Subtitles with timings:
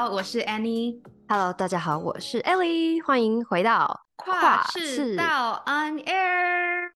[0.00, 0.98] 好，我是 Annie。
[1.28, 3.04] Hello，大家好，我是 Ellie。
[3.04, 6.92] 欢迎回到跨世道 On Air。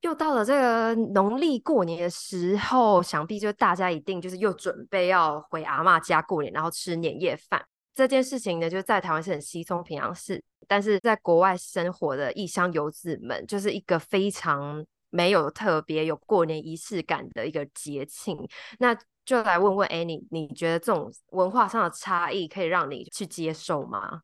[0.00, 7.64] 又到了这个农历过年的时候，想必就大家一定就是又准备要回阿嬷家过年，然后吃年夜饭。
[7.94, 18.36] 这件事情呢，就在台湾是很稀松平常事，但是在国外生活的异乡游子们，就是一个非常没有特别有过年仪式感的一个节庆。
[18.80, 18.92] 那
[19.24, 24.22] 就来问问 Annie，你觉得这种文化上的差异可以让你去接受吗？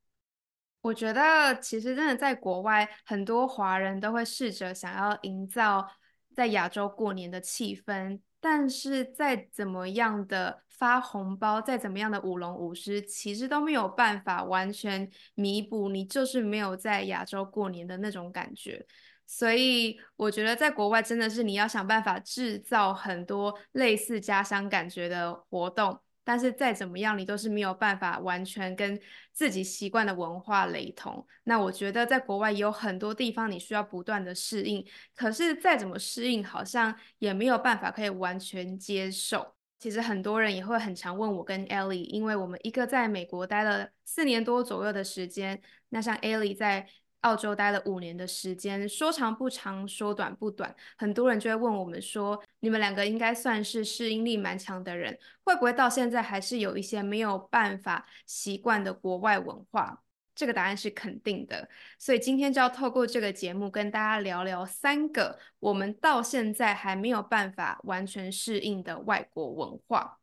[0.83, 5.89] 我觉得其实真的在国外，很多华人都会试着想要营造
[6.35, 18.87] 在亚洲过年的气氛，但是再怎么样的发红包，再怎么样的舞龙舞狮，其实都没有办法完全弥补你就是没有在亚洲过年的那种感觉。
[19.29, 28.99] 所以我觉得在国外真的是你要想办法制造很多类似家乡感觉的活动，但是再怎么样你都是没有办法完全跟
[29.33, 31.27] 自己习惯的文化雷同。
[31.43, 34.87] 那我觉得在国外也有很多地方你需要不断的适应，
[35.17, 39.55] 可是再怎么适应好像也没有办法可以完全接受。
[39.81, 46.89] 其实很多人也会很常问我跟 Ellie，因为我们一个在美国待了四年多左右的时间，那像 Ellie 在。
[47.23, 50.73] 澳洲待了五年的时间，说长不长，说短不短。
[50.97, 60.03] 很多人就会问我们说：“你们两个应该算是适应力蛮强的人，会不会到现在还是有一些没有办法习惯的国外文化？”
[60.37, 61.69] 这个答案是肯定的。
[61.99, 70.19] 所以今天就要透过这个节目跟大家聊聊三个我们到现在还没有办法完全适应的外国文化。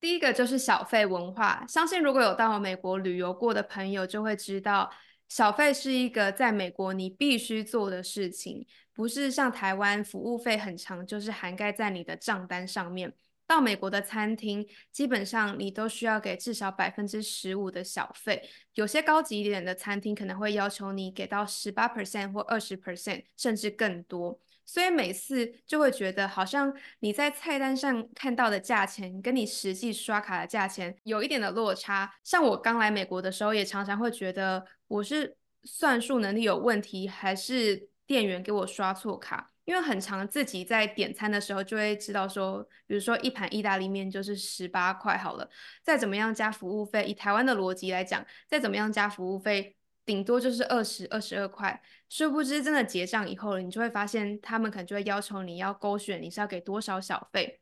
[0.00, 4.90] 第一个就是小费文化，相信如果有到美国旅游过的朋友就会知道。
[5.34, 13.14] 小费是一个在美国你必须做的事情，不是像台湾服务费很长，就是涵盖在你的账单上面。
[13.46, 24.38] 到美国的餐厅，基本上你都需要给至少百分之十五的小费，有些高级一点的餐厅可能会要求你给到十八 percent 或二十 percent，甚至更多。
[24.64, 32.12] 所以每次就会觉得，好像你在菜单上看到的价钱，跟你实际刷卡的价钱有一点的落差。
[32.22, 39.50] 像我刚来美国的时候，也常常会觉得我是算术能力有问题，还是店员给我刷错卡？
[39.64, 45.48] 因为很常自己在点餐的时候就会知道说，比如说一盘意大利面就是十八块好了，
[45.84, 49.76] 再怎么样加服务费，以台湾的逻辑来讲，再怎么样加服务费。
[50.04, 57.60] 顶多就是二十二十二块，殊不知真的结账以后，你就会发现他们可能就会要求你要勾选你是要给多少小费，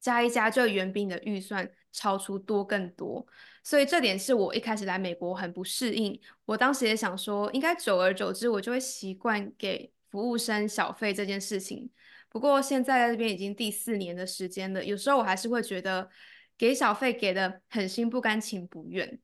[0.00, 3.26] 加一加就远比你的预算超出多更多，
[3.62, 6.20] 所以这点是我一开始来美国很不适应。
[6.44, 11.90] 我当时也想说，应该久而久之我就会习惯给服务生小费这件事情。
[12.28, 16.10] 不过现在在这边已经第四年的时间了，有时候我还是会觉得
[16.58, 19.18] 给小费给得很心不甘情不愿。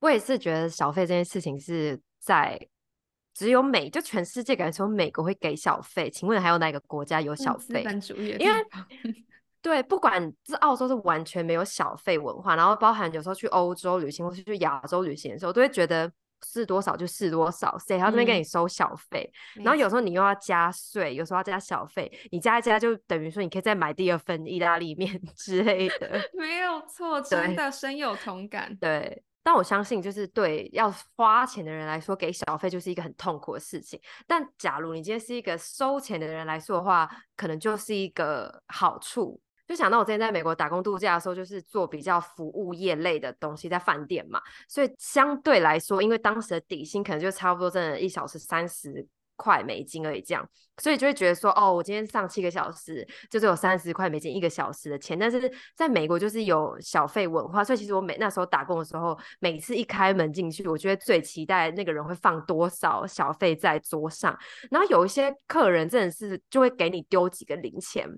[0.00, 2.60] 我也是觉得小费这件事情是在
[3.34, 6.08] 只有美，就全世界感觉只有美国会给小费。
[6.10, 7.84] 请问还有哪个国家有小费？
[8.38, 8.66] 因为
[9.62, 16.10] 对，不管是澳洲是完全没有小费文化，然后包含有时候去欧洲旅行或是去亚洲旅行的时候，都会觉得
[16.44, 19.28] 是多少就是多少，谁还这边给你收小费？
[19.56, 26.30] 嗯、然后有时候你又要加税，有时候要加小费，你加一加就等于说你可以再买第二份意大利面 之类的。
[26.32, 28.76] 没有错，真的深有同感。
[28.80, 29.22] 对。
[29.46, 33.96] 但我相信，就是对要花钱的人来说，给小费就是一个很痛苦的事情。
[34.26, 39.40] 但假如你今天是一个收钱的人来说的话，可能就是一个好处。
[39.68, 49.06] 就想到我之前在美国打工度假的时候，就是做比较服务业类的东西，在饭店嘛，所以相对来说，因为当时的底薪可能就差不多，真的一小时三十
[49.36, 50.48] 块美金而已，这样，
[50.78, 55.18] 所以就会觉得说，哦，我今天上七个小时，就是有三十块美金一个小时的钱。
[55.18, 64.36] 但是在美国就是有小费文化，所以其实我每那时候打工的时候，每次一开门进去，我觉得最期待那个人会放多少小费在桌上。
[64.70, 68.08] 然后有一些客人真的是就会给你丢几个零钱，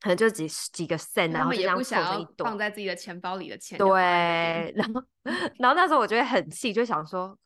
[0.00, 3.78] 可能就几几个 cent，然后这样凑成一堆放在自己的钱包里的钱。
[3.78, 3.90] 对，
[4.76, 5.02] 然后
[5.58, 7.36] 然后那时候我觉得很气，就想说，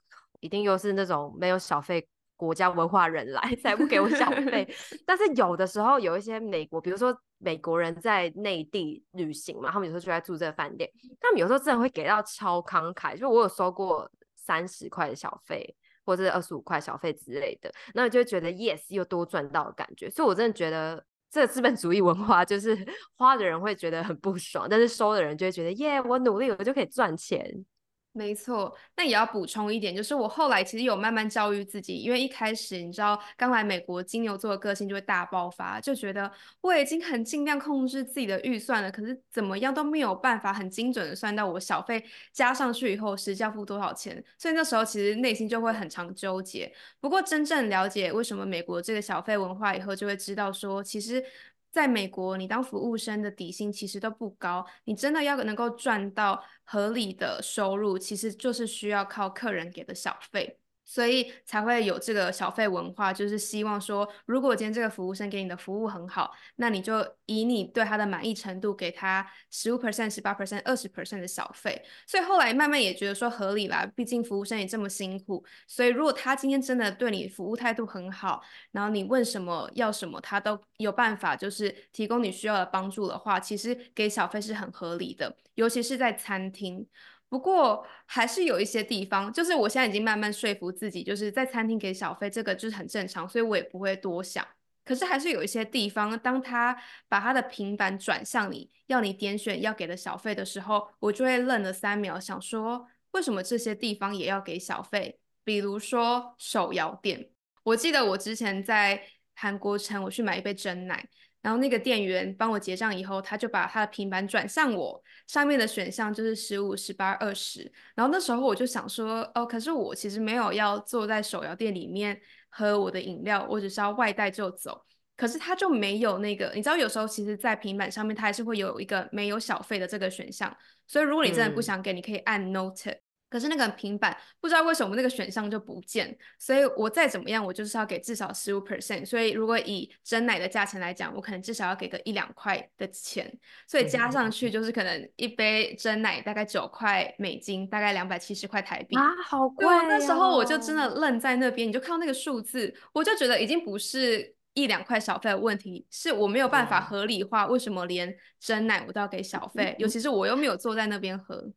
[0.41, 2.05] 一定又是那种没有小费。
[2.43, 4.69] 国家文化人来 才不给我小 费，
[5.06, 10.91] 但是有的时候有一些美国，比如说美国人在内地旅行嘛，他们有时候就在住这个饭店，
[11.21, 15.73] 他们有时候真的会给到超慷慨，就我有收过三十块的小费
[16.05, 22.77] 或者是二十五块小费之类的，那我就会觉得 yes 又多赚到的感觉，所以我真的觉得这个资本主义文化就是
[23.17, 27.65] 花的人会觉得很不爽，但是收的人就会觉得耶，我努力我就可以赚钱。
[28.14, 36.31] 没错，那也要补充一点，就是我后来其实有慢慢教育自己，因为一开始你知道刚来美国，金牛座的个性就会大爆发，就觉得
[36.61, 42.05] 我已经很尽量控制自己的预算了，可是怎么样都没有办法很精准的算到我小费
[42.35, 46.70] 加上去以后实际要付多少钱，所以那时候其实内心就会很常纠结。
[47.00, 51.25] 不过真正了解为什么美国这个小费文化以后，就会知道说其实。
[51.73, 60.59] 在美国，你当服务生的底薪其实都不高，你真的要能够赚到合理的收入，其实就是需要靠客人给的小费。
[60.93, 71.83] 所以才会有这个小费文化，就是希望说，如果今天这个服务生给你的服务很好，那你就以你对他的满意程度给他十五 percent、十八 percent、二十 percent 的小费。
[72.06, 75.43] 所以后来慢慢也觉得说合理啦，毕竟服务生也这么辛苦。
[75.67, 78.43] 所以如果他今天真的对你服务态度很好，
[78.73, 86.87] 然后你问什么要什么，他都有办法就是提供你需要的帮助的话，其实给小费是很合理的，尤其是在餐厅。
[87.32, 94.46] 不过还是有一些地方，就是我现在已经慢慢说服自己，就是在餐厅给小费这个就是很正常，所以我也不会多想。
[94.84, 96.76] 可是还是有一些地方，当他
[97.08, 105.19] 把他的平板转向你，要你点选要给的小费的时候，我就会愣了三秒，想说为什么这些地方也要给小费？
[105.43, 107.31] 比如说手摇店，
[107.62, 109.02] 我记得我之前在
[109.34, 111.08] 韩国城，我去买一杯真奶。
[111.43, 117.71] 然后那个店员帮我结账以后，他就把他的平板转向我，上面的选项就是十五、十八、二十。
[117.94, 122.19] 然后那时候我就想说，哦，可是我其实没有要坐在手摇店里面
[122.49, 124.83] 喝我的饮料，我只是要外带就走。
[125.17, 130.56] 可是他就没有那个，你知道，有时候其实，在平板上面，它还是会有一个没有小费的这个选项。
[130.87, 132.97] 所以如果你真的不想给，嗯、你可以按 Note。
[133.32, 139.06] 可是那个平板不知道为什么那个选项就不见，所以我再怎么样，我就是要给至少十五 percent。
[139.06, 143.32] 所以如果以真奶的价钱来讲，我可能至少要给个一两块的钱，
[143.67, 149.87] 所以加上去就是可能一杯真奶大概九块美金，大概两百七十块台币啊，好贵哦！
[149.88, 161.50] 那时候我就真的愣在那边，你就看到那个数字，我就觉得已经不是一两块小费的问题，是我没有办法合理化为什么连真奶我都要给小费，尤其是我又没有坐在那边喝。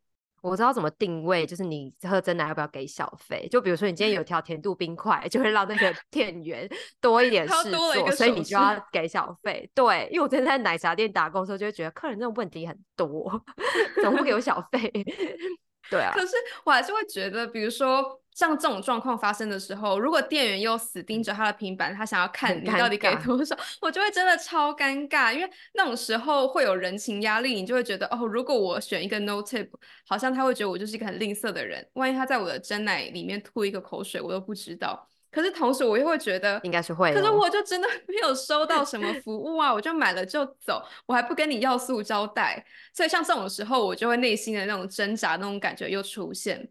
[0.49, 3.47] 我知道怎么定位，就是你喝真奶要不要给小费？
[3.49, 6.69] 就比如说你今天有条甜度冰块，就会让那个店员
[7.01, 9.69] 多一点事做，所以你就要给小费。
[9.73, 13.43] 对，因为我之前在奶茶店打工的时候，就会觉得客人这种问题很多，
[14.01, 14.91] 怎么不给我小费？
[15.89, 16.11] 对啊。
[16.13, 18.21] 可是我还是会觉得，比如说。
[18.35, 29.69] 像这种状况发生的时候，如果店员又死盯着他的平板，他想要看你到底给多少，我就会真的超尴尬，因为那种时候会有人情压力，你就会觉得哦，如果我选一个 no tip，
[30.05, 35.07] 好像他会觉得我就是一个很吝啬的人，万一他在我的真奶里面吐一个口水，我都不知道。
[35.31, 46.69] 可是同时我又会觉得应该是会，可是我就真的没有收到什么服务啊，我就买了就走，我还不跟你要塑胶袋，所以像这种时候，我就会内心的那种挣扎那种感觉又出现。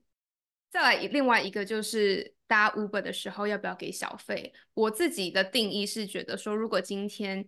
[0.74, 4.52] 再来另外一个就是搭 Uber 的时候要不要给小费？
[4.74, 7.46] 我自己的定义是觉得说，如果今天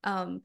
[0.00, 0.42] 嗯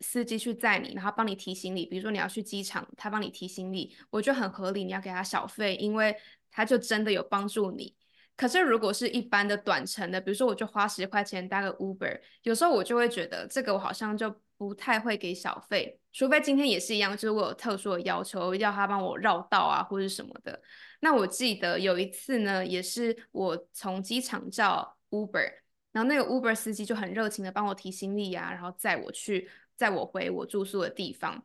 [0.00, 6.14] 司机去载你，然后帮你提行李，比如说你要去机场，他帮你提行李，我觉得很合理，你要给他小费，因为
[6.50, 7.96] 他就真的有帮助你。
[8.36, 20.60] 可是如果是一般的短程的，比如说我就花十块钱搭个 Uber，有时候我就会觉得这个我好像就不太会给小费，除非今天也是一样，就是我有特殊的要求，要他帮我绕道啊或者什么的。
[21.00, 25.52] 那我记得有一次呢，也是我从机场叫 Uber，
[25.92, 31.44] 然后那个 Uber 司机就很热情的帮我提行李啊，然后载我去，载我回我住宿的地方。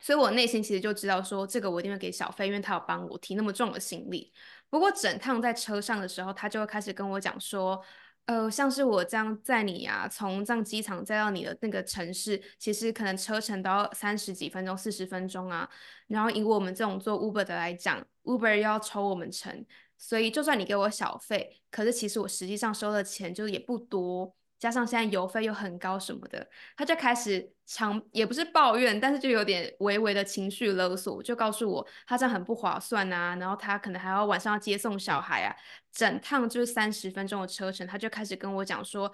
[0.00, 4.32] 所以我内心其实就知道说，这个我一定会给小费，因为他有帮我提那么重的行李。
[4.68, 7.82] 不过整趟在车上的时候，他就会开始跟我讲说。
[8.26, 15.70] 呃，像是我这样载你啊，从这样机场载到你的那个城市，其实可能车程都要三十几分钟、四十分钟啊。
[16.08, 19.64] 然后以我们这种做 Uber 的来讲，Uber 要抽我们成，
[19.96, 24.34] 所以就算你给我小费，可是其实我实际上收的钱就也不多。
[24.58, 35.54] 加上现在油费又很高什么的，他就开始强也不是抱怨，但是就有点微微的情绪勒索，就告诉我他这样很不划算啊，然后他可能还要晚上要接送小孩啊，
[35.92, 39.12] 整趟就是三十分钟的车程，他就开始跟我讲说，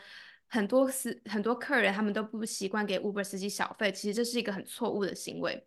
[0.49, 5.67] 很多司很多客人他们都不习惯给 Uber 司机小费，其实这是一个很错误的行为。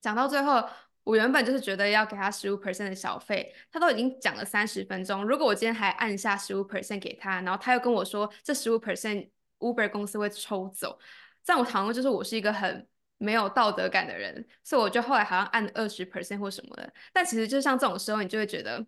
[0.00, 0.68] 讲到最后。
[1.06, 5.24] 我原本就是觉得要给他十五 percent 的小费，他都已经讲了三十分钟。
[5.24, 9.28] 如果我今天还按下十五 percent 给他，然后他又跟我说这十五 percent
[9.60, 10.98] Uber 公司会抽走，
[11.44, 12.84] 这样我好像就是我是一个很
[13.18, 16.92] 没有道德感的人，所以我就后来好像按二十 percent 或什么的。
[17.12, 18.84] 但其实就像这种时候，你就会觉得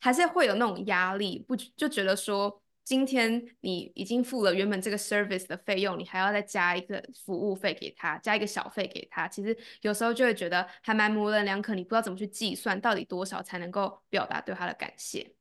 [0.00, 2.60] 还是会有那种压力，不就觉得说。
[2.90, 15.36] 今天你已经付了原本这个 service 的费用，你还要再加一个服务费给他，加一个小费给他，其实有时候就会觉得还蛮模棱两可，你不知道怎么去计算到底多少才能够表达对他的感谢。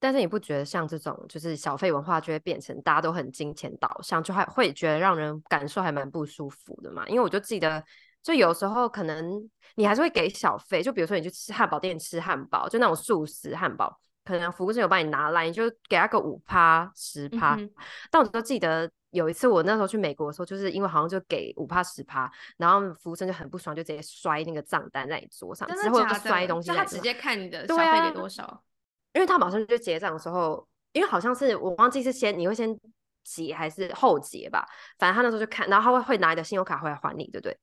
[0.00, 7.06] 但是你不觉得像这种就是小费文化就会变成大家都很金钱导向，就还会觉得让人感受还蛮不舒服的嘛？
[7.06, 7.84] 因为我就记得，
[8.22, 17.56] 就有时候可能你还是会给小费，就比如说你去吃汉堡店吃汉堡，就那种素食汉堡，可能服务生有帮你拿来，你就给他个五趴十趴。
[17.56, 17.70] 嗯、
[18.10, 28.62] 但我都记得有一次我那时候去美国的时候，就是因为好像就给五趴十趴，然后服务生就很不爽，就直接摔那个账单在你桌上，之后又摔东西，他直接看你的消费给多少。
[29.12, 32.74] 因为他马上就结账的时候，因为好像是我忘记是先你会先
[33.24, 34.66] 结还是后结吧，
[34.98, 37.58] 反正他那时候就看，然后他会会拿你的信用卡回来还你，对不对？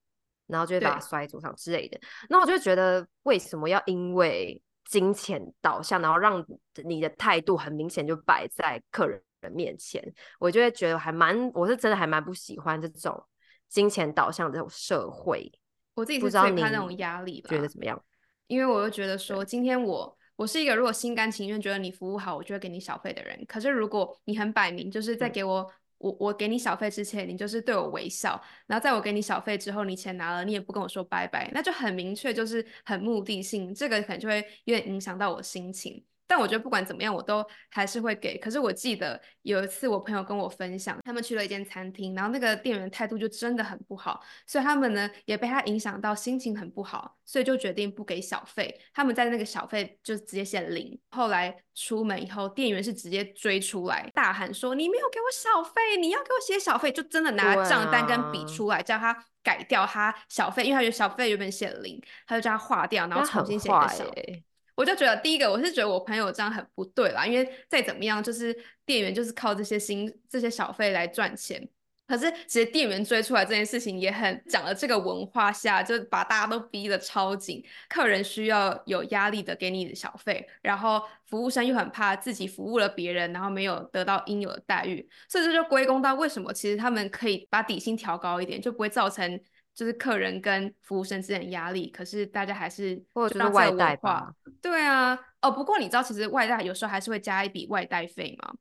[0.45, 1.99] 然后就会把它摔桌上之类的。
[2.27, 6.43] 那我就觉得为什么要因为金钱导向，然后让
[6.83, 10.03] 你的态度很明显就摆在客人的面前？
[10.39, 13.23] 我就会觉得还蛮，我是真的还蛮不喜欢这种
[13.67, 15.51] 金钱导向的这种社会。
[15.93, 17.49] 我自己是最怕那种压力吧？
[17.51, 18.03] 觉得怎么样？
[18.47, 20.17] 因为我就觉得说今天我。
[20.39, 23.43] 我是一个如果心甘情愿觉得你服务好，我就会给你小费的人。
[23.45, 36.03] 可是如果你很摆明就是在给我，嗯、我我给你小费之前，你就是对我微笑，然后在我给你小费之后，你钱拿了，你也不跟我说拜拜，那就很明确就是很目的性，这个可能就会有点影响到我心情。
[36.29, 38.37] 但我觉得不管怎么样，我都还是会给。
[38.37, 48.79] 可是我记得有一次，我朋友跟我分享，他们去了一间餐厅，然后那个店员态度就真的很不好，所以他们呢也被他影响到，心情很不好，所以就决定不给小费。
[48.93, 50.99] 他们在那个小费就直接写零。
[51.09, 64.43] 后来出门以后，店员是直接追出来，大喊说：“你没有给我小费，你要给我写小费！”就真的拿账单跟笔出来，叫他改掉他小费，因为他觉得小费原本写零，他就叫他划掉，然后重新写一个小费。
[64.79, 71.67] 我就觉得第一个，我是觉得我朋友这样很不对啦，因为再怎么样，就是店员就是靠这些薪、这些小费来赚钱。
[72.07, 89.41] 可是其实店员追出来这件事情也很讲了，这个文化下就把大家都逼得超紧，客人需要有压力的给你的小费，然后服务生又很怕自己服务了别人，然后没有得到应有的待遇，所以这就归功到为什么其实他们可以把底薪调高一点，就不会造成。
[89.79, 94.29] 就是客人跟服务生之间的压力，可是大家还是或者就是外带吧。
[94.61, 98.53] 对啊，哦，不过你知道，其实外带有时候还是会加一笔外带费吗？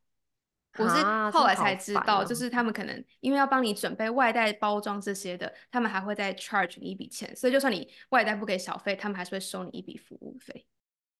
[0.78, 1.04] 我是
[1.36, 10.64] 后来才知道，就是他们可能因为要帮你准备外带包装这些的，他们还会再 charge 你一笔钱，所以就算你外带不给小费，他们还是会收你一笔服务费。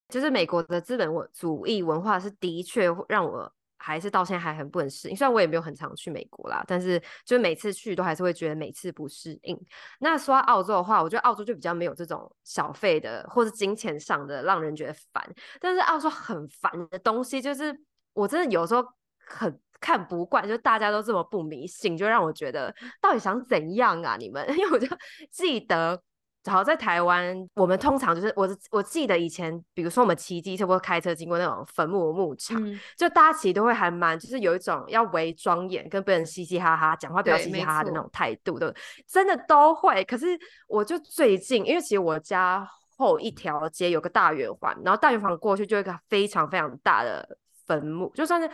[0.07, 3.53] 就是美国的资本主义文化是的确让我。
[3.81, 9.57] 还是到现在还很不能适应，虽然我也没有很常去美国啦，但是就是每次去都还是会觉得每次不适应。
[9.99, 15.27] 那说到澳洲的话，我觉得澳洲就比较没有这种小费的或是金钱上的让人觉得烦。
[15.61, 17.73] 但是澳洲很烦的东西就是，
[18.13, 18.85] 我真的有时候
[19.25, 24.45] 很看不惯，就大家都这么不迷信，就让我觉得到底想怎样啊你们？
[24.57, 24.87] 因为我就
[25.31, 26.03] 记得。
[26.45, 38.73] 好，在台湾，我们通常就是我我记得以前，比如说我们骑机车或开车经过那种坟墓牧场，嗯、就大家其实都会还蛮，就是有一种要伪庄严，跟别人嘻嘻哈哈，讲话不要嘻嘻哈哈的那种态度的，
[39.05, 40.03] 真的都会。
[40.05, 40.25] 可是
[40.67, 42.67] 我就最近，因为其实我家
[42.97, 48.49] 后一条街有个大圆环，然后大圆环过去就有一个非常非常大的坟墓，就算是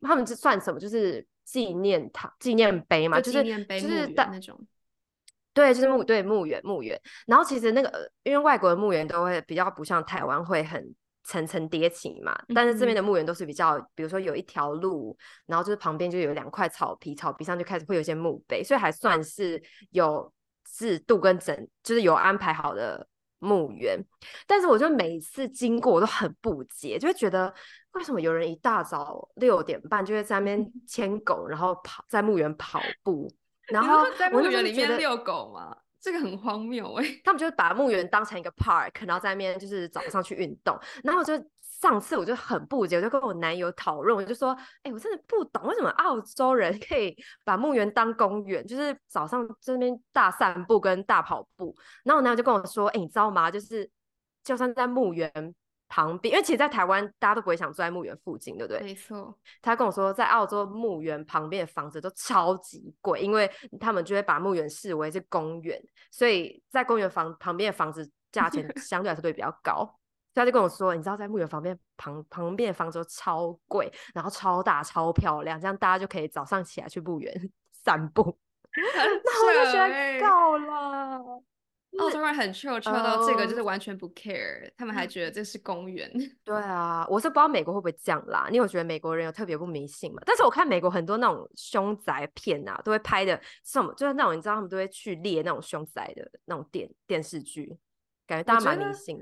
[0.00, 4.58] 他们这算什么，就是纪念塔、纪念碑嘛，就是就是大那种。
[5.54, 6.98] 对，就是墓，对墓园，墓园。
[7.26, 10.82] 然后其实那个，因为外国的墓园都会比较不像台湾会很
[11.24, 15.16] 层层叠起嘛，嗯、但是这边的墓园都是比较，比如说有一条路，
[15.46, 20.32] 然后就是旁边就有两块草皮，草皮上就开始会有一些墓碑，所以还算是有
[20.64, 23.06] 制度跟整，就是有安排好的
[23.38, 24.02] 墓园。
[24.46, 27.52] 但是我就每次经过我都很不解，就会觉得
[27.92, 33.30] 为什么有人一大早六点半就会在那边牵狗，然后跑在墓园跑步。
[33.68, 35.76] 然后在墓园里面遛狗吗？
[36.00, 37.20] 这个很荒谬哎、欸。
[37.24, 40.78] 他们就把墓园当成一个 park，然后在那边就是早上去运动。
[41.04, 41.32] 然后我就
[41.80, 44.50] 上次我就很不解，我就跟我男友讨论，我就说
[44.82, 53.50] ：“哎、欸，我真的不懂为什么澳洲人可以把墓园当公园，就是早上这边大散步跟大跑步。”然后我男友就跟我说：“哎、欸，你知道吗？
[53.50, 53.88] 就是
[54.42, 55.30] 就算在墓园。”
[55.94, 58.80] 旁边，因为其实，在台湾大家都不会想住在墓园附近，对不对？
[58.80, 59.38] 没错。
[59.60, 65.78] 他跟我说，在澳洲墓园旁边的房子都超级贵，因为他们就会把墓园视为是公园，
[66.10, 69.84] 所以在公园房旁边的房子价钱 相对来说会比较高。
[70.34, 77.50] 所以他就跟我说，你知道，在墓园旁边旁旁边的房子都超贵，然后超大超漂亮，这样大家就可以早上起来去墓园
[77.84, 78.38] 散步。
[78.74, 81.42] 那 我就觉得够了。
[81.98, 86.10] 澳洲人很 chill chill 到这个就是完全不 care，、uh, 他们还觉得这是公园。
[86.42, 88.48] 对啊，我是不知道美国会不会这样啦。
[88.50, 90.22] 你有觉得美国人有特别不迷信吗？
[90.24, 97.76] 但是我看美国很多那种凶宅片啊，都会拍的什么，就是那种你知道他们都会去猎那种凶宅的那种电电视剧，
[98.26, 99.18] 感觉大家蛮迷信。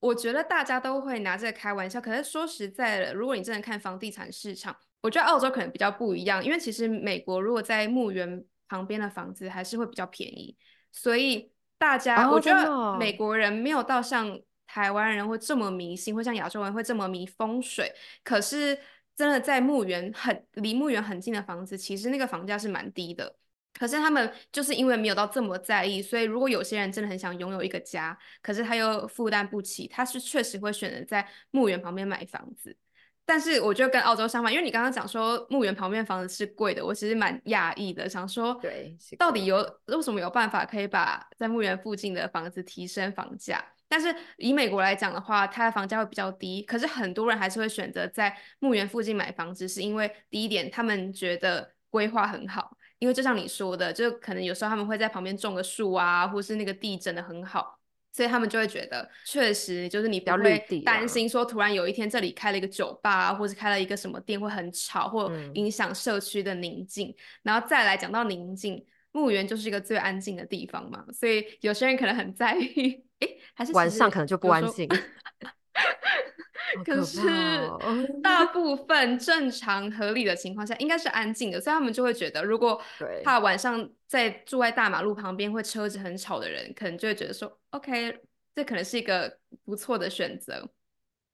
[0.00, 10.54] 我觉得大家都会拿这个开玩笑，可是说实在的，如果你真的看房地产市场，我觉得澳洲可能比较不一样，因为其实美国如果在墓园旁边的房子还是会比较便宜，
[10.92, 11.50] 所以。
[11.80, 17.90] 大家，我觉得美国人没有到像台湾人会这么迷信，或像亚洲人会这么迷风水。
[18.22, 18.78] 可是
[19.16, 23.34] 真的在墓园很离墓园很近的房子，其实那个房价是蛮低的。
[23.72, 32.76] 可是他们就是因为没有到这么在意，所以如果有些人真的很想拥有一个家，可是他又负担不起，他是确实会选择在墓园旁边买房子。
[33.30, 43.64] 但是我觉得跟澳洲相反，因为你刚刚讲说墓园旁边房子是贵的，我其实蛮讶异的，想说，对，到底有为什么有办法可以把在墓园附近的房子提升房价？
[43.88, 57.79] 但是以美国来讲的话，它的房价会比较低，可是很多人还是会选择在墓园附近买房子，是因为第一点，他们觉得规划很好，因为就像你说的，就可能有时候他们会在旁边种个树啊，或是那个地整的很好。
[58.12, 67.08] 所以他们就会觉得，确实就是你不会担心说，突然有一天这里开了一个酒吧，或者开了一个什么店会很吵，或影响社区的宁静。
[67.08, 67.14] 嗯、
[67.44, 71.04] 然后再来讲到宁静，墓园就是一个最安静的地方嘛。
[71.12, 74.88] 所以有些人可能很在意， 哎，还是晚上可能就不安静。
[76.84, 77.20] 可是
[78.22, 82.80] 大 部分正常合理的情况下应该是安静的，所以他们就会觉得，如果
[83.24, 88.20] 怕晚上在住在大马路旁边会车子很吵的人，可能就会觉得说，OK，
[88.54, 90.68] 这可能是一个不错的选择。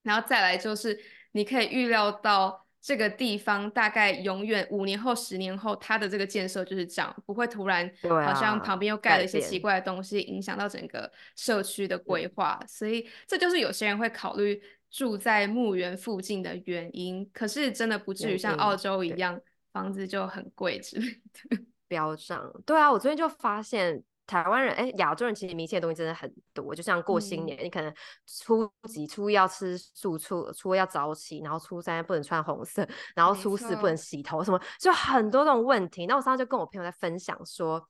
[0.03, 0.99] 然后再来就是
[1.33, 12.61] 你可以预料到这个地方大概永远五年后、十年后它的这个建设就是这样，不会突然好像旁边又盖了一些奇怪的东西，影响到整个社区的规划。
[12.69, 14.63] 所以这就是有些人会考虑。
[14.97, 19.39] 住在墓园附近的原因，可是真的不至于像澳洲一样，
[19.71, 21.63] 房子就很贵之类的。
[21.87, 27.95] 标上，对啊，我昨天就发现台湾人，哎，亚洲人其实迷信的东西真的很多，就像过新年，嗯、你可能
[28.27, 36.07] 初几、初一要吃素，初初二要早起，然后初三不能穿红色，然后初四不能洗头，什么就很多这种问题。
[36.07, 37.87] 那我上次就跟我朋友在分享说，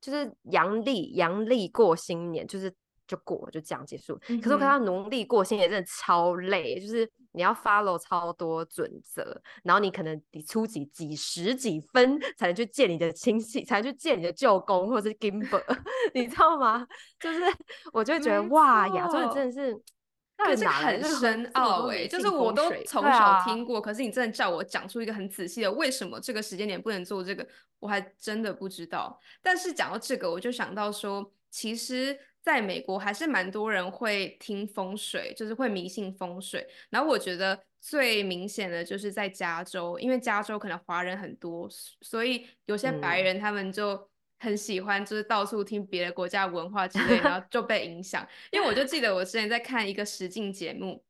[0.00, 2.74] 就是阳历阳历过新年，就是。
[3.10, 15.60] 就过就这样结束，可是我看到农历过新年真的超累，嗯、就是你要 follow 超多准则，然后你可能你初几几十几分才能去见你的亲戚，才能去见你的舅公或者是 Gimber，
[16.14, 16.86] 你知道吗？
[17.18, 17.40] 就是
[17.92, 19.74] 我就会觉得哇，亚洲人真的是，
[20.36, 27.44] 可是很深奥哎，就是我都从小听过，啊、可是你真的叫我讲出一个很仔细的为什么这个时间点不能做这个，
[27.80, 29.18] 我还真的不知道。
[29.42, 32.16] 但是讲到这个，我就想到说，其实。
[32.42, 36.66] 在美国还是蛮多人会听风水，就是会迷信风水。
[36.88, 41.68] 然后我觉得最明显的就是在加州，因为加州可能华人很多，
[42.00, 48.26] 所以有些白人他们就很喜欢，就是到处听别的国家文化之类，然后就被影响。
[48.50, 51.04] 因为我就记得我之前在看一个实境节目，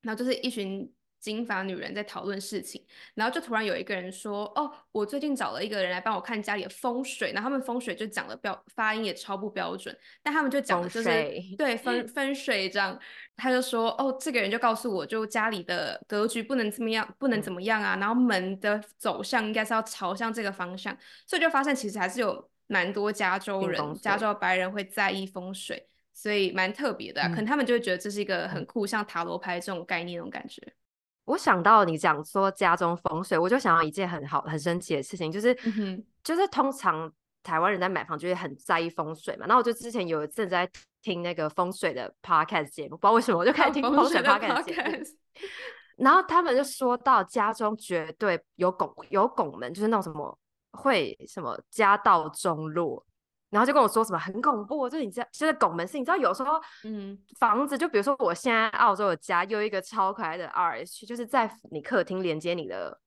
[0.00, 0.92] 然后就是一群。
[1.22, 11.10] 金发女人在讨论事情，然后就突然有一个人说：“哦，我最近找了一个人来帮我看家里的风水。”然后他们风水就讲的标发音也超不标准，但他们就讲的就是
[11.56, 12.98] 对风风水这样。
[13.36, 17.96] 他就说：“哦，这个人就告诉我就家里的格局不能怎么样，不能怎么样啊。
[17.96, 27.28] 然后门的走向应该是要朝向这个方向。”所以就发现其实还是有蛮多加州人、加州白人会在意风水，所以蛮特别的啊。
[27.28, 30.60] 可能他们就会觉得这是一个很酷，像塔罗牌这种概念那种感觉。
[31.24, 37.10] 我想到你讲说家中风水，我就想到一件很好很神奇的事情，就是、嗯、就是通常
[37.42, 39.46] 台湾人在买房就会很在意风水嘛。
[39.46, 40.68] 然后我就之前有一阵在
[41.00, 45.04] 听那个风水的 podcast 节目，不知道为什么我就开始听风水 podcast 节目。
[45.96, 50.36] 然后他们就说到家中绝对有拱有拱门，就是那种什么
[50.72, 53.04] 会什么家道中落。
[53.52, 62.98] 然后就跟我说什么很恐怖，就是你知道，就是拱门是，你知道有时候，嗯，房子就比如说我现在澳洲的家有一个超可爱的 RH，就是在你客厅连接你的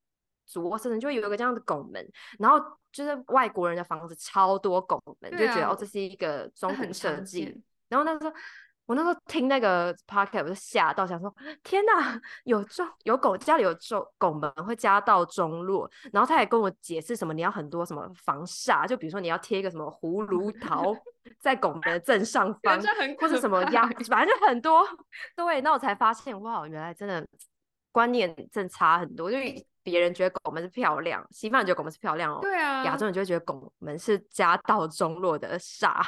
[0.47, 2.07] 主卧室，就会有一个这样的拱门。
[2.39, 2.57] 然后
[2.91, 7.61] 就是外国人的房子超多拱门，啊、就觉得哦这是一个中古设计。
[7.89, 8.33] 然后那时候。
[8.85, 15.89] 我那时候听那个 podcast 我就吓到，想说天哪，有中有狗，家里有中拱门会家道中落。
[16.13, 20.95] 然后他也跟我解释什么，你要很多什么防煞，就比如说你要贴一个什么葫芦桃
[21.39, 22.79] 在拱门的正上方，
[23.19, 24.87] 或者什么压，反正就很多。
[25.35, 27.25] 对，那我才发现哇，原来真的
[27.91, 29.31] 观念正差很多。
[29.31, 29.37] 就
[29.81, 32.39] 别人觉得拱门是漂亮，西方人觉得拱门是漂亮哦。
[32.41, 36.03] 对啊，亚洲人就会觉得拱门是家道中落的煞。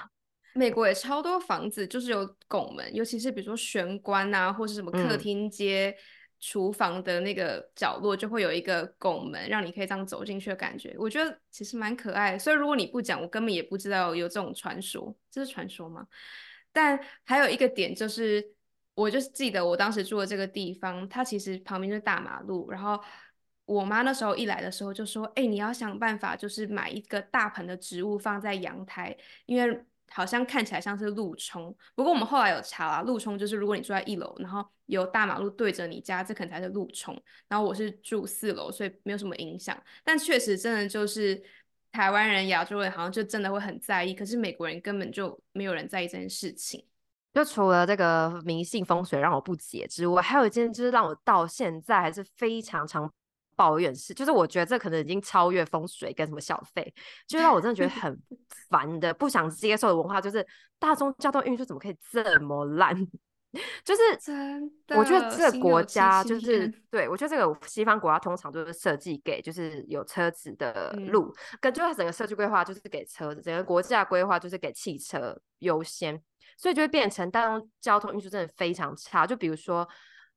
[0.58, 5.96] 美国也超多房子就是有拱门，尤其是比如说玄关啊，或是什么客厅接
[6.40, 10.96] 厨房的那个角落，就会有一个拱门，让你可以这样走进去的感觉。
[10.98, 15.16] 我觉得其实蛮可爱的，所以如果你不讲，我根本也不知道有这种传说。
[15.30, 16.08] 这是传说吗？
[16.72, 18.44] 但还有一个点就是，
[18.96, 23.00] 我就是记得我当时住的这个地方，它其实旁边就是大马路，然后
[23.66, 29.16] 我妈那时候一来的时候就说：“哎，你要想办法，就是买一个大盆的植物放在阳台，
[29.46, 37.14] 因为。”好像看起来像是路冲，不过我们后来有查啦，路冲就是如果你住在一楼，然后有大马路对着你家，这可能才是路冲。
[37.48, 39.78] 然后我是住四楼，所以没有什么影响。
[40.04, 41.42] 但确实真的就是
[41.92, 46.86] 台湾人、亚洲人好像就真的会很在意，可是美国人根本就没有人在意这件事情。
[47.34, 53.12] 就除了这个迷信风水让我不解之外，还有一件就是让我到现在还是非常常。
[53.58, 56.94] 抱怨是，就是我觉得这可能已经超越风水跟什么小费，
[57.28, 58.18] 就让我真的觉得很
[58.70, 60.46] 烦的，不想接受的文化，就是
[60.78, 62.96] 大众交通运输怎么可以这么烂？
[63.84, 76.22] 就是真的，我觉得这个国家就是，对，我觉得这个西方国家通常都是设计给就是有车子的路，嗯、跟就它整个设计规划就是给车子，整个国家规划就是给汽车优先，
[76.58, 79.26] 所以就会变成大众交通运输真的非常差。
[79.26, 79.88] 就比如说。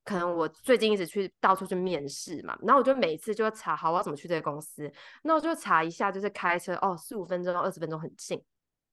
[0.03, 4.91] 可能我最近一直去到处去面试嘛，然后我就每次就要查好我要怎么去这个公司，
[5.23, 8.41] 那我就查一下，就是开车哦，四五分钟、二十分钟很近，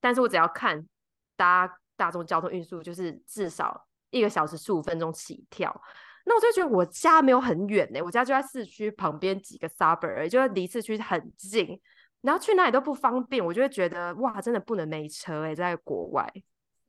[0.00, 0.86] 但是我只要看
[1.34, 5.74] 搭大众交通运输，就是至少一个小时十五分钟起跳，
[6.26, 11.80] 那我就觉得我家没有很远呢，我家就在市区旁边几个 suburb，就离市区很近，
[12.20, 16.30] 然后去哪里都不方便，我就会觉得哇，真的不能没车诶，在国外。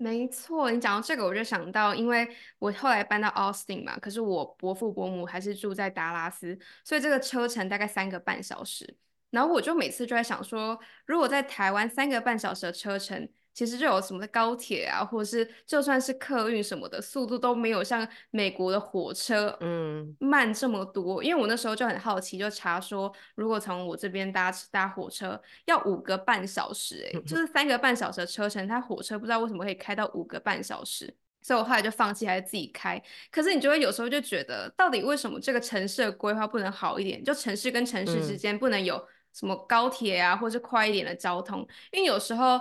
[0.02, 8.96] 没错，你讲到这个，我就想到，因为我后来搬到 Austin 嘛，可是我伯父伯母还是住在达拉斯，所以这个车程大概三个半小时。
[9.30, 13.30] 然后我就每次就在想说，如果在台湾三个半小时的车程。
[13.54, 21.22] 其实就有什么的高铁啊，或者是就算是客运什么的，速度都没有像美国的火车嗯慢这么多。
[21.22, 33.02] 嗯、因为我那时候就很好奇，就查说，如果从我这边搭搭火车要五个半小时，欸，哎，就是三个半小时的车程，它火车不知道为什么可以开到五个半小时，所以我后来就放弃，还是自己开。
[33.30, 37.22] 可是你就会有时候就觉得，到底为什么这个城市的规划不能好一点？
[37.22, 41.68] 就城市跟城市之间不能有什么高铁啊，或是快一点的交通？
[41.92, 42.58] 因为有时候。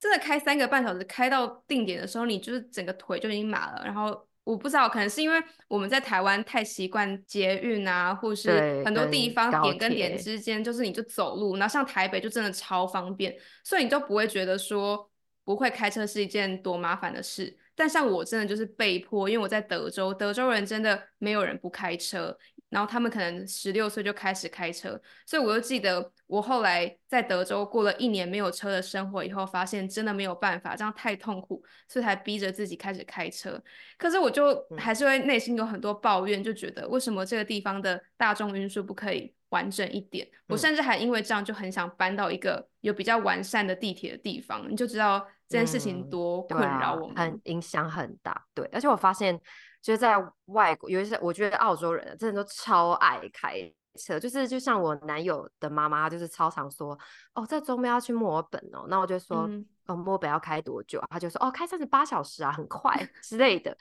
[0.00, 3.82] 真的开三个半小时，开到定点的时候，你就是整个腿就已经麻了。
[3.84, 5.36] 然后我不知道，可能是因为
[5.68, 11.56] 我们在台湾太习惯捷运啊，或是很多地方点跟点之间，就是你就走路。
[11.58, 15.08] 然后像台北就真的超方便，所以你就不会觉得说
[15.44, 17.54] 不会开车是一件多麻烦的事。
[17.74, 22.36] 但像我真的就是被迫，因为我在德州，德州人真的没有人不开车。
[22.70, 33.60] 然后他们可能十六岁就开始开车，所以我就记得我后来在德州过了一年没有车的生活以后，发现真的没有办法，这样太痛苦，所以才逼着自己开始开车。
[33.98, 40.28] 可是我就还是会内心有很多抱怨，就觉得为什么这个地方的大众运输不可以完整一点？
[40.46, 44.64] 我甚至还因为这样就很想搬到一个有比较完善的地铁的地方。
[44.70, 48.46] 你就知道这件事情多困扰我们，嗯啊、很影响很大。
[48.54, 49.40] 对，而且我发现。
[49.82, 50.16] 就是在
[50.46, 56.98] 外国，尤其是我觉得澳洲人真的都超爱开车，就是就像我男友的妈妈，就是超常说，
[57.34, 61.02] 哦，这周末要去墨尔本哦，那我就说，嗯、哦，墨尔本要开多久？
[61.10, 63.76] 他就说，哦，开三十八小时啊，很快之类的。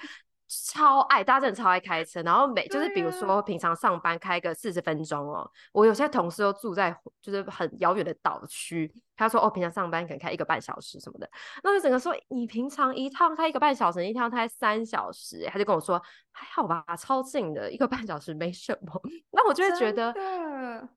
[0.49, 11.29] 超爱，大家真的超爱开车，然后每就是比如说平常上班开个四十分钟哦，啊、我有些同事都住在就是很遥远的岛区，他说哦，平常上班可能开一个半小时什么的，
[11.63, 20.11] 那就整个说你平常一趟开一个半小时，一趟开三小时，他就跟我说还好吧，超近的，一个半小时没什么， 那我就会觉得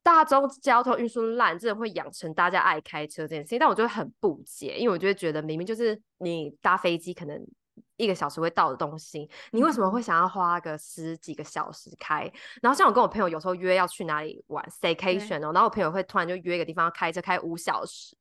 [0.01, 7.39] 大众交通运输烂，真的会养成大家爱开车这件事情，但我就会很不解，因为我就会觉得明明就是你搭飞机可能。
[7.97, 12.25] 一个小时会到的东西，你为什么会想要花个十几个小时开？
[12.25, 12.31] 嗯、
[12.63, 18.17] 然后像我跟我朋友有时候约要去哪里玩，staycation 哦，然后我朋友会突然就约一个地方要开车开五小时，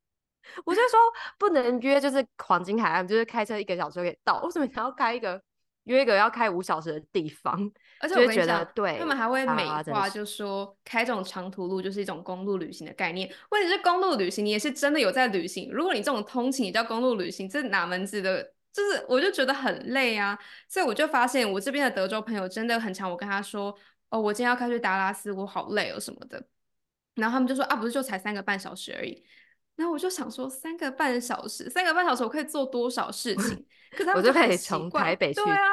[0.64, 0.98] 我就说
[1.38, 5.40] 不能约，就是黄金海岸，就是开车一个小时就可以到，为什么想要开一个
[5.84, 7.72] 约一个要开五小时的地方？
[8.00, 13.32] 而且我觉得对，他们还会美化，就说开这种长途路就是一种公路旅行的概念。
[13.50, 15.70] 问题是公路旅行，你也是真的有在旅行。
[15.72, 18.52] 如果你这种通勤也叫公路旅行，这哪门子的？
[18.72, 23.10] 就是，我就觉得很累啊，所以我就发现我这边的德州朋友真的很常。
[23.10, 23.76] 我跟他说，
[24.08, 26.42] 哦，我今天要开去达拉斯，我好累哦什么的。
[27.14, 29.22] 然后他们就说，啊，不是就才三个半小时而已。
[29.76, 33.66] 然后我就想说，三个半小时，三个半小时我可以做多少事情？
[33.92, 35.66] 可是他们就，我就可以从台北去，对啊，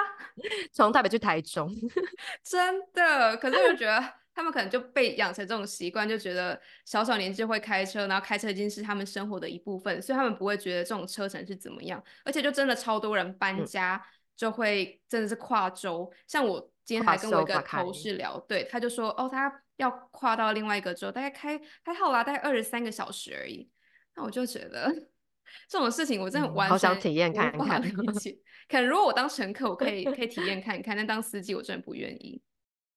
[0.73, 1.73] 从台北去台中，
[2.43, 3.37] 真的。
[3.37, 12.01] 可是我觉得他们可能就被养成这种习惯，就觉得小小年纪会开车，然后开车已经是他们生活的一部分，所以他们不会觉得这种车程是怎么样。
[12.23, 16.09] 而且就真的超多人搬家，嗯、就会真的是跨州。
[16.25, 23.69] 像我今天还跟我一个同事聊，对，他就说哦，他要跨到另外一个州，大概开还好啦，大概二十三个小时而已。
[24.15, 24.89] 那我就觉得
[25.67, 27.81] 这种事情我真的完全、嗯、好想体验看看。
[28.69, 32.41] 可能如果我当乘客，我可以可以体验看看，但当司机我真的不愿意。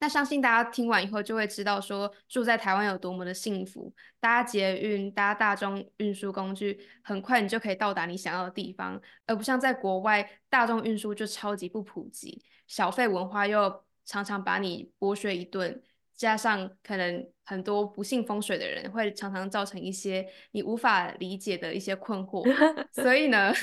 [0.02, 3.94] 那相信大家听完以后就会知道，说住在台湾有多么的幸福。
[4.18, 15.80] 搭捷运、搭大众运输工具，很快你就可以到达你想要的地方，而不像在国外，大众运输就超级不普及，小费文化又常常把你剥削一顿，
[16.16, 22.42] 加上可能很多不信风水的人会常常造成一些你无法理解的一些困惑。
[22.90, 23.54] 所以呢，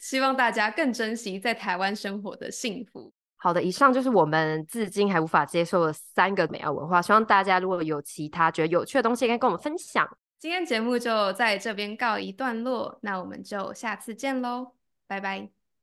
[0.00, 3.12] 希望大家更珍惜在台湾生活的幸福。
[3.42, 7.02] 好的，以上就是我们至今还无法接受的三个美亚文化。
[7.02, 10.08] 希望大家如果有其他觉得有趣的东西，可以跟我们分享。
[10.38, 14.74] 今天节目就在这边告一段落，那我们就下次见喽，
[15.08, 15.61] 拜拜。